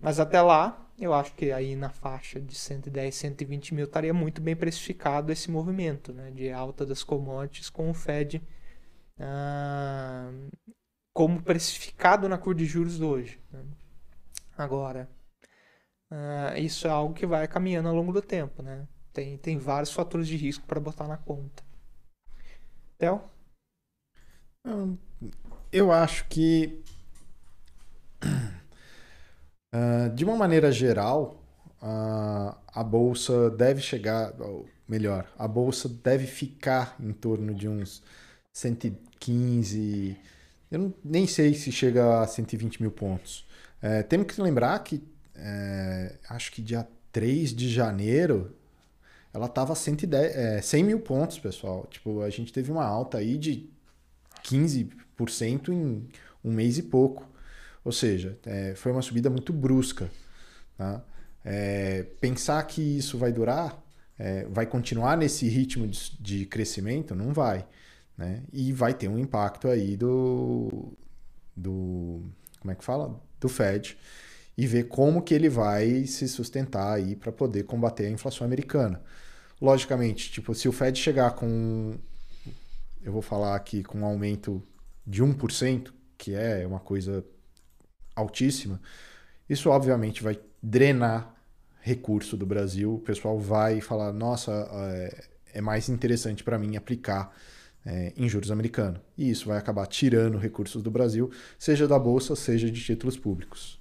[0.00, 4.40] Mas até lá, eu acho que aí na faixa de 110, 120 mil estaria muito
[4.40, 6.30] bem precificado esse movimento, né?
[6.30, 8.42] De alta das commodities com o Fed
[9.18, 10.30] ah,
[11.12, 13.40] como precificado na curva de juros hoje.
[13.52, 13.64] Né?
[14.56, 15.08] Agora,
[16.14, 18.86] Uh, isso é algo que vai caminhando ao longo do tempo, né?
[19.12, 21.64] Tem, tem vários fatores de risco para botar na conta.
[22.96, 23.20] Theo?
[25.72, 26.82] Eu acho que,
[29.74, 31.42] uh, de uma maneira geral,
[31.82, 38.02] uh, a bolsa deve chegar, ou melhor, a bolsa deve ficar em torno de uns
[38.52, 40.16] 115,
[40.70, 43.46] eu não, nem sei se chega a 120 mil pontos.
[43.82, 45.02] É, temos que lembrar que
[45.34, 48.56] é, acho que dia 3 de janeiro,
[49.32, 51.86] ela estava 110, é, 100 mil pontos, pessoal.
[51.90, 53.68] Tipo, a gente teve uma alta aí de
[54.44, 56.08] 15% em
[56.44, 57.28] um mês e pouco.
[57.84, 60.10] Ou seja, é, foi uma subida muito brusca.
[60.76, 61.04] Tá?
[61.44, 63.82] É, pensar que isso vai durar,
[64.18, 67.66] é, vai continuar nesse ritmo de, de crescimento, não vai.
[68.16, 68.42] Né?
[68.52, 70.92] E vai ter um impacto aí do,
[71.56, 72.22] do.
[72.60, 73.20] Como é que fala?
[73.40, 73.98] Do Fed
[74.56, 79.02] e ver como que ele vai se sustentar aí para poder combater a inflação americana.
[79.60, 81.98] Logicamente, tipo, se o Fed chegar com
[83.04, 84.62] eu vou falar aqui com um aumento
[85.06, 87.24] de 1%, que é uma coisa
[88.14, 88.80] altíssima,
[89.48, 91.34] isso obviamente vai drenar
[91.80, 92.94] recurso do Brasil.
[92.94, 95.24] O pessoal vai falar: nossa, é,
[95.54, 97.30] é mais interessante para mim aplicar
[97.84, 99.00] é, em juros americanos.
[99.16, 103.78] E isso vai acabar tirando recursos do Brasil, seja da bolsa, seja de títulos públicos.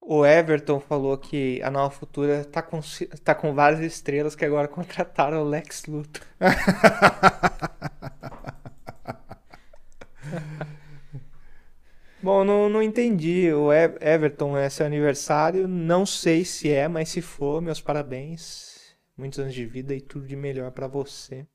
[0.00, 2.80] O Everton falou que a Nova Futura tá com,
[3.22, 6.24] tá com várias estrelas que agora contrataram o Lex Luthor.
[12.22, 13.50] Bom, não, não entendi.
[13.52, 15.66] O Everton é seu aniversário.
[15.66, 18.94] Não sei se é, mas se for, meus parabéns.
[19.16, 21.46] Muitos anos de vida e tudo de melhor para você.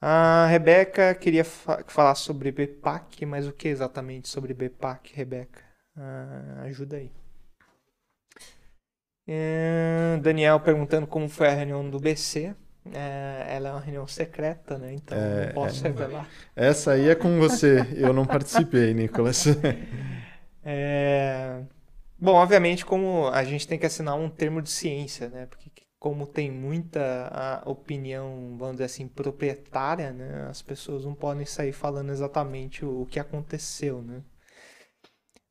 [0.00, 5.62] A Rebeca queria fa falar sobre BPAC, mas o que exatamente sobre BPAC, Rebeca?
[5.96, 7.12] Ah, ajuda aí.
[9.26, 12.54] É, Daniel perguntando como foi a reunião do BC.
[12.90, 14.94] É, ela é uma reunião secreta, né?
[14.94, 16.28] Então é, não posso é, revelar.
[16.56, 17.86] Essa aí é com você.
[17.94, 19.44] Eu não participei, Nicolas.
[20.64, 21.64] É,
[22.16, 25.46] bom, obviamente, como a gente tem que assinar um termo de ciência, né?
[25.46, 25.68] Porque
[25.98, 30.46] como tem muita opinião, vamos dizer assim, proprietária, né?
[30.48, 34.22] As pessoas não podem sair falando exatamente o, o que aconteceu, né?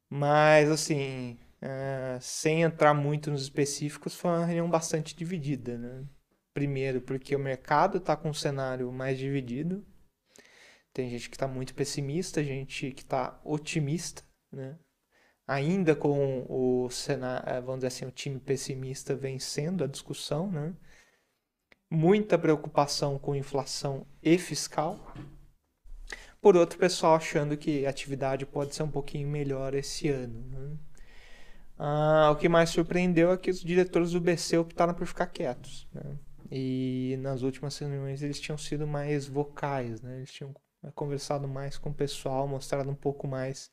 [0.10, 6.04] Mas, assim, é, sem entrar muito nos específicos, foi uma reunião bastante dividida, né?
[6.54, 9.86] Primeiro, porque o mercado está com um cenário mais dividido.
[10.94, 14.78] Tem gente que está muito pessimista, gente que está otimista, né?
[15.48, 20.74] Ainda com o cenário, é, vamos dizer assim, o time pessimista vencendo a discussão, né?
[21.90, 25.14] Muita preocupação com inflação e fiscal,
[26.42, 30.44] por outro pessoal achando que a atividade pode ser um pouquinho melhor esse ano.
[30.50, 30.78] Né?
[31.78, 35.88] Ah, o que mais surpreendeu é que os diretores do BC optaram por ficar quietos.
[35.94, 36.18] Né?
[36.52, 40.18] E nas últimas reuniões eles tinham sido mais vocais, né?
[40.18, 40.54] eles tinham
[40.94, 43.72] conversado mais com o pessoal, mostrado um pouco mais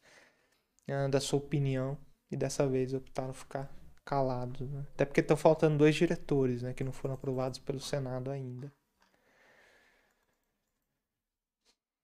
[0.89, 1.99] ah, da sua opinião.
[2.31, 4.71] E dessa vez optaram ficar calados.
[4.71, 4.87] Né?
[4.95, 8.73] Até porque estão faltando dois diretores né, que não foram aprovados pelo Senado ainda.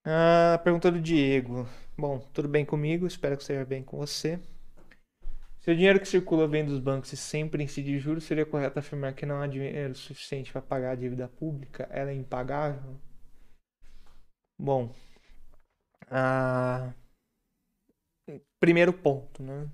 [0.05, 1.69] Ah, pergunta do Diego.
[1.97, 3.07] Bom, tudo bem comigo?
[3.07, 4.41] Espero que esteja bem com você.
[5.65, 9.15] Se o dinheiro que circula vem dos bancos e sempre incide juros, seria correto afirmar
[9.15, 11.89] que não há dinheiro suficiente para pagar a dívida pública?
[11.91, 13.01] Ela é impagável?
[14.61, 14.95] Bom,
[16.11, 16.93] ah,
[18.61, 19.67] primeiro ponto, né?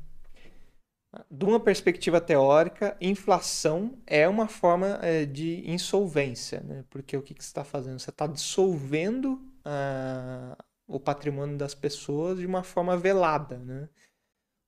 [1.28, 6.84] De uma perspectiva teórica, inflação é uma forma é, de insolvência, né?
[6.88, 7.98] Porque o que, você está fazendo?
[7.98, 13.88] Você está dissolvendo ah, o patrimônio das pessoas de uma forma velada, né?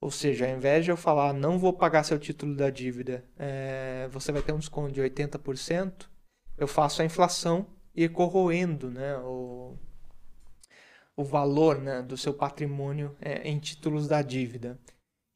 [0.03, 4.09] Ou seja, ao invés de eu falar não vou pagar seu título da dívida, é,
[4.11, 6.09] você vai ter um desconto de 80%,
[6.59, 9.79] eu faço a inflação e corroendo né, o,
[11.17, 14.77] o valor né, do seu patrimônio é, em títulos da dívida.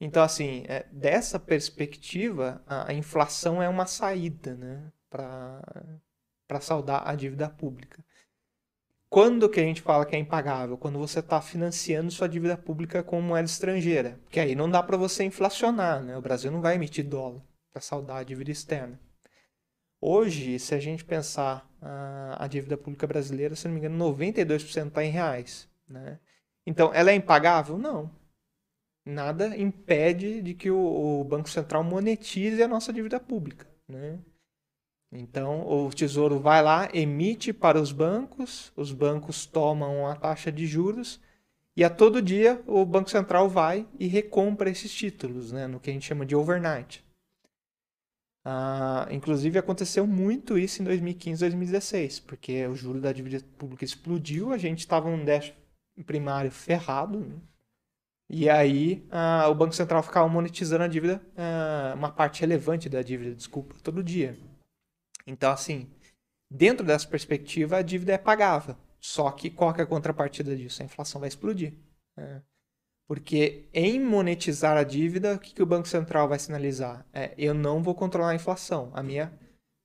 [0.01, 7.15] Então, assim, é, dessa perspectiva, a, a, inflação é uma saída né, para saldar a
[7.15, 8.05] dívida pública.
[9.09, 10.77] Quando que a gente fala que é impagável?
[10.77, 14.19] Quando você está financiando sua dívida pública com moeda estrangeira.
[14.25, 16.17] Porque aí não dá para você inflacionar, né?
[16.17, 17.43] O Brasil não vai emitir dólar
[17.73, 18.99] para saldar a dívida externa.
[20.01, 24.89] Hoje, se a gente pensar a, a dívida pública brasileira, se não me engano, 92%
[24.89, 25.69] está em reais.
[25.89, 26.19] Né?
[26.67, 27.79] Então, ela é impagável?
[27.79, 28.11] Não.
[29.05, 33.67] Nada impede de que o, o Banco Central monetize a nossa dívida pública.
[33.89, 34.19] Né?
[35.19, 40.67] Então, o Tesouro vai lá, emite para os bancos, os bancos tomam a taxa de
[40.67, 41.21] juros
[41.75, 45.91] e a todo dia o Banco Central vai e recompra esses títulos, né, no que
[45.91, 47.05] a gente chama de overnight.
[48.45, 54.53] Ah, inclusive aconteceu muito isso em 2015 2016, porque o juro da dívida pública explodiu,
[54.53, 55.57] a gente estava num déficit
[56.05, 57.37] primário ferrado, né?
[58.29, 63.03] e aí ah, o Banco Central ficava monetizando a dívida, ah, uma parte relevante da
[63.03, 64.37] dívida, desculpa, todo dia.
[65.27, 65.91] Então, assim,
[66.51, 68.77] dentro dessa perspectiva, a dívida é pagável.
[69.01, 70.83] Só que qual é a contrapartida disso?
[70.83, 71.75] A inflação vai explodir.
[72.17, 72.43] Né?
[73.07, 77.07] Porque em monetizar a dívida, o que, que o Banco Central vai sinalizar?
[77.13, 78.91] É, eu não vou controlar a inflação.
[78.95, 79.33] A minha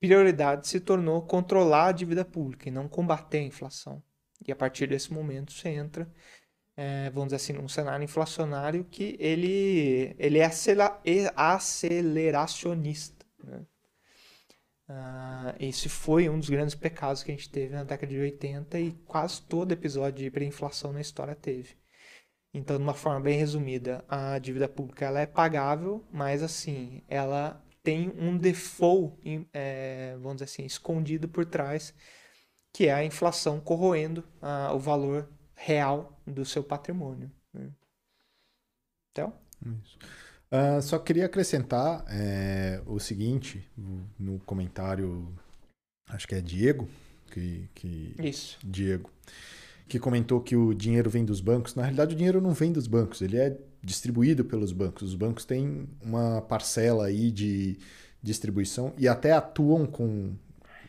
[0.00, 4.02] prioridade se tornou controlar a dívida pública e não combater a inflação.
[4.44, 6.12] E a partir desse momento você entra,
[6.76, 10.50] é, vamos dizer assim, num cenário inflacionário que ele, ele é
[11.36, 13.24] aceleracionista.
[13.44, 13.64] Né?
[14.88, 18.78] Uh, esse foi um dos grandes pecados que a gente teve na década de 80
[18.80, 21.76] e quase todo episódio de hiperinflação na história teve.
[22.54, 27.64] Então, de uma forma bem resumida, a dívida pública ela é pagável, mas assim, ela
[27.82, 29.16] tem um default,
[29.52, 31.94] é, vamos dizer assim, escondido por trás,
[32.72, 34.24] que é a inflação corroendo
[34.74, 37.30] o valor real do seu patrimônio.
[37.52, 37.70] Né?
[39.10, 39.32] Então?
[39.82, 39.98] Isso.
[40.52, 43.66] Uh, só queria acrescentar é, o seguinte,
[44.18, 45.32] no comentário,
[46.10, 46.86] acho que é Diego,
[47.30, 48.58] que, que Isso.
[48.62, 49.10] Diego,
[49.88, 51.74] que comentou que o dinheiro vem dos bancos.
[51.74, 55.08] Na realidade, o dinheiro não vem dos bancos, ele é distribuído pelos bancos.
[55.08, 57.78] Os bancos têm uma parcela aí de
[58.22, 60.34] distribuição e até atuam com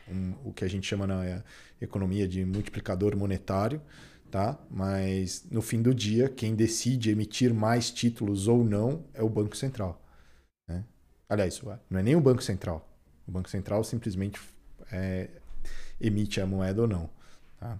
[0.06, 1.42] um, o que a gente chama na
[1.80, 3.80] economia de multiplicador monetário,
[4.34, 4.58] tá?
[4.68, 9.56] Mas no fim do dia, quem decide emitir mais títulos ou não é o Banco
[9.56, 10.04] Central.
[10.68, 10.84] Né?
[11.28, 12.84] Aliás, não é nem o Banco Central.
[13.28, 14.40] O Banco Central simplesmente
[14.90, 15.30] é,
[16.00, 17.08] emite a moeda ou não.
[17.60, 17.78] Tá?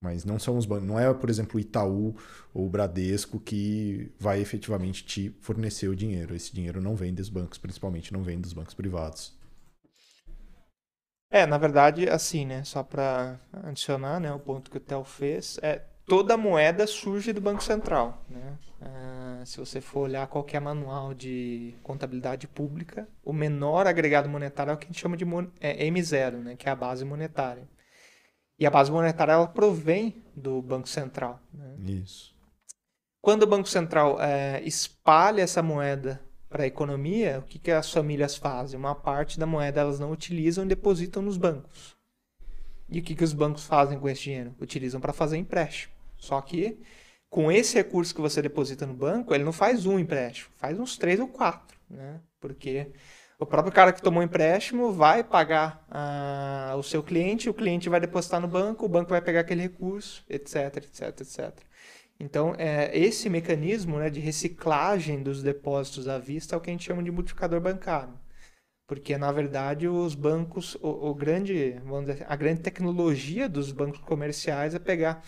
[0.00, 0.88] Mas não são os bancos.
[0.88, 2.16] Não é, por exemplo, o Itaú
[2.52, 6.34] ou o Bradesco que vai efetivamente te fornecer o dinheiro.
[6.34, 9.38] Esse dinheiro não vem dos bancos, principalmente não vem dos bancos privados.
[11.34, 12.62] É, na verdade, assim, né?
[12.62, 17.40] Só para adicionar, né, o ponto que o Theo fez, é toda moeda surge do
[17.40, 18.56] Banco Central, né?
[18.80, 24.74] Uh, se você for olhar qualquer manual de contabilidade pública, o menor agregado monetário é
[24.74, 25.24] o que a gente chama de
[25.60, 26.54] é M0, né?
[26.54, 27.68] Que é a base monetária.
[28.56, 31.40] E a base monetária ela provém do Banco Central.
[31.52, 31.74] Né?
[31.94, 32.32] Isso.
[33.20, 36.20] Quando o Banco Central é, espalha essa moeda
[36.54, 38.78] para a economia, o que, que as famílias fazem?
[38.78, 41.96] Uma parte da moeda elas não utilizam e depositam nos bancos.
[42.88, 44.54] E o que, que os bancos fazem com esse dinheiro?
[44.60, 45.92] Utilizam para fazer empréstimo.
[46.16, 46.78] Só que
[47.28, 50.96] com esse recurso que você deposita no banco, ele não faz um empréstimo, faz uns
[50.96, 52.20] três ou quatro, né?
[52.40, 52.86] Porque
[53.36, 57.98] o próprio cara que tomou empréstimo vai pagar ah, o seu cliente, o cliente vai
[57.98, 61.52] depositar no banco, o banco vai pegar aquele recurso, etc, etc, etc.
[62.18, 66.72] Então, é, esse mecanismo né, de reciclagem dos depósitos à vista é o que a
[66.72, 68.18] gente chama de multiplicador bancário.
[68.86, 74.74] Porque, na verdade, os bancos, o, o grande, dizer, a grande tecnologia dos bancos comerciais
[74.74, 75.24] é pegar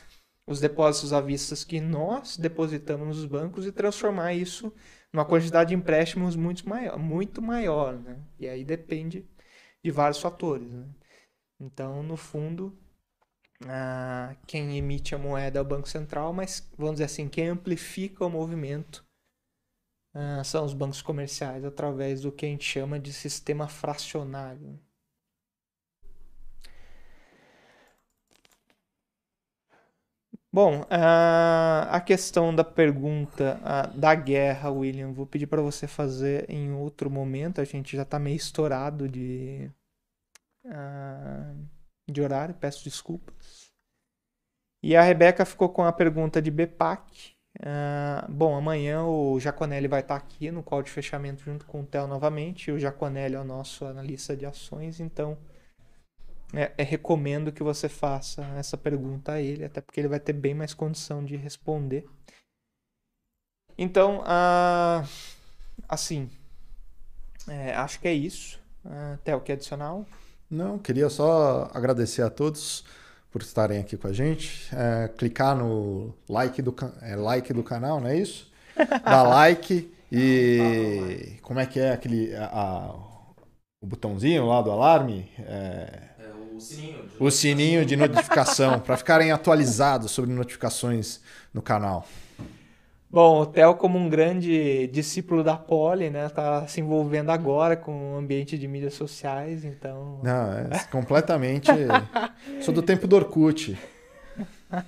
[0.47, 4.73] os depósitos à vista que nós depositamos nos bancos e transformar isso
[5.13, 8.19] uma quantidade de empréstimos muito maior, muito maior né?
[8.39, 9.27] E aí depende
[9.83, 10.87] de vários fatores, né?
[11.59, 12.79] Então, no fundo,
[13.65, 18.25] ah, quem emite a moeda é o Banco Central, mas vamos dizer assim, quem amplifica
[18.25, 19.05] o movimento
[20.15, 24.79] ah, são os bancos comerciais através do que a gente chama de sistema fracionário.
[30.53, 33.61] Bom, a, a questão da pergunta
[33.95, 37.61] da guerra, William, vou pedir para você fazer em outro momento.
[37.61, 39.71] A gente já está meio estourado de,
[42.09, 43.71] de horário, peço desculpas.
[44.83, 47.35] E a Rebeca ficou com a pergunta de BPAC.
[47.59, 51.87] Uh, bom, amanhã o Jaconelli vai estar aqui no call de fechamento junto com o
[51.87, 52.71] Theo novamente.
[52.71, 55.39] O Jaconelli é o nosso analista de ações, então
[56.55, 60.33] é, é, recomendo que você faça essa pergunta a ele, até porque ele vai ter
[60.33, 62.07] bem mais condição de responder.
[63.77, 65.07] Então, uh,
[65.89, 66.31] assim,
[67.49, 68.61] é, acho que é isso.
[68.85, 70.07] Uh, Theo, que adicional?
[70.51, 72.85] Não, queria só agradecer a todos
[73.31, 74.69] por estarem aqui com a gente.
[74.73, 78.51] É, clicar no like do, é, like do canal, não é isso?
[79.05, 81.39] Dar like e.
[81.43, 82.35] Como é que é aquele.
[82.35, 82.95] A, a,
[83.81, 85.31] o botãozinho lá do alarme?
[85.41, 86.17] É,
[86.57, 87.03] o sininho.
[87.03, 91.21] De o sininho de notificação, para ficarem atualizados sobre notificações
[91.53, 92.07] no canal.
[93.17, 98.13] Bom, o Theo, como um grande discípulo da Poli, né, tá se envolvendo agora com
[98.13, 100.21] o ambiente de mídias sociais, então.
[100.23, 101.71] Não, é completamente.
[102.61, 103.75] Sou do tempo do Orkut.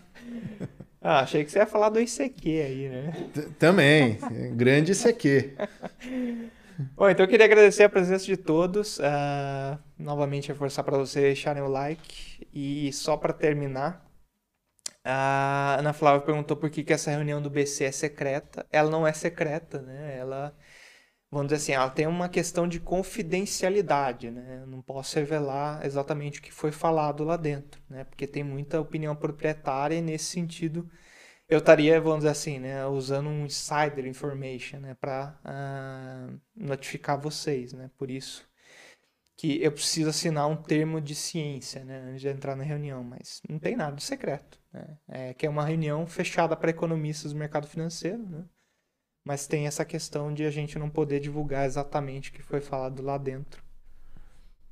[1.00, 3.12] Ah, achei que você ia falar do ICQ aí, né?
[3.56, 4.18] Também,
[4.56, 5.54] grande ICQ.
[6.96, 8.98] Bom, então eu queria agradecer a presença de todos.
[8.98, 12.46] Uh, novamente reforçar para vocês deixarem o like.
[12.52, 14.04] E só para terminar,
[15.10, 18.66] a Ana Flávia perguntou por que, que essa reunião do BC é secreta.
[18.70, 20.18] Ela não é secreta, né?
[20.18, 20.54] Ela,
[21.30, 24.60] vamos dizer assim, ela tem uma questão de confidencialidade, né?
[24.62, 28.04] Eu não posso revelar exatamente o que foi falado lá dentro, né?
[28.04, 30.88] Porque tem muita opinião proprietária e nesse sentido
[31.48, 37.18] eu estaria, vamos dizer assim, né, usando um insider information, né, para uh, ah, notificar
[37.18, 38.47] vocês, né, por isso
[39.38, 43.40] que eu preciso assinar um termo de ciência, né, antes de entrar na reunião, mas
[43.48, 47.38] não tem nada de secreto, né, é que é uma reunião fechada para economistas do
[47.38, 48.44] mercado financeiro, né,
[49.24, 53.02] mas tem essa questão de a gente não poder divulgar exatamente o que foi falado
[53.02, 53.66] lá dentro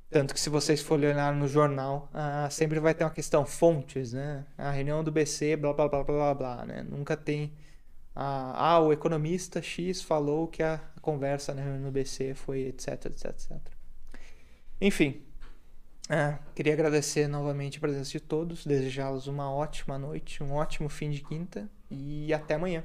[0.09, 4.13] tanto que se vocês forem olhar no jornal, ah, sempre vai ter uma questão fontes,
[4.13, 4.45] né?
[4.57, 6.81] A reunião do BC, blá blá blá blá blá, né?
[6.83, 7.53] Nunca tem
[8.15, 13.05] ah, ah, o economista X falou que a conversa na reunião do BC foi etc,
[13.07, 13.76] etc, etc.
[14.79, 15.21] Enfim,
[16.09, 21.09] ah, queria agradecer novamente a presença de todos, desejá-los uma ótima noite, um ótimo fim
[21.09, 22.83] de quinta e até amanhã.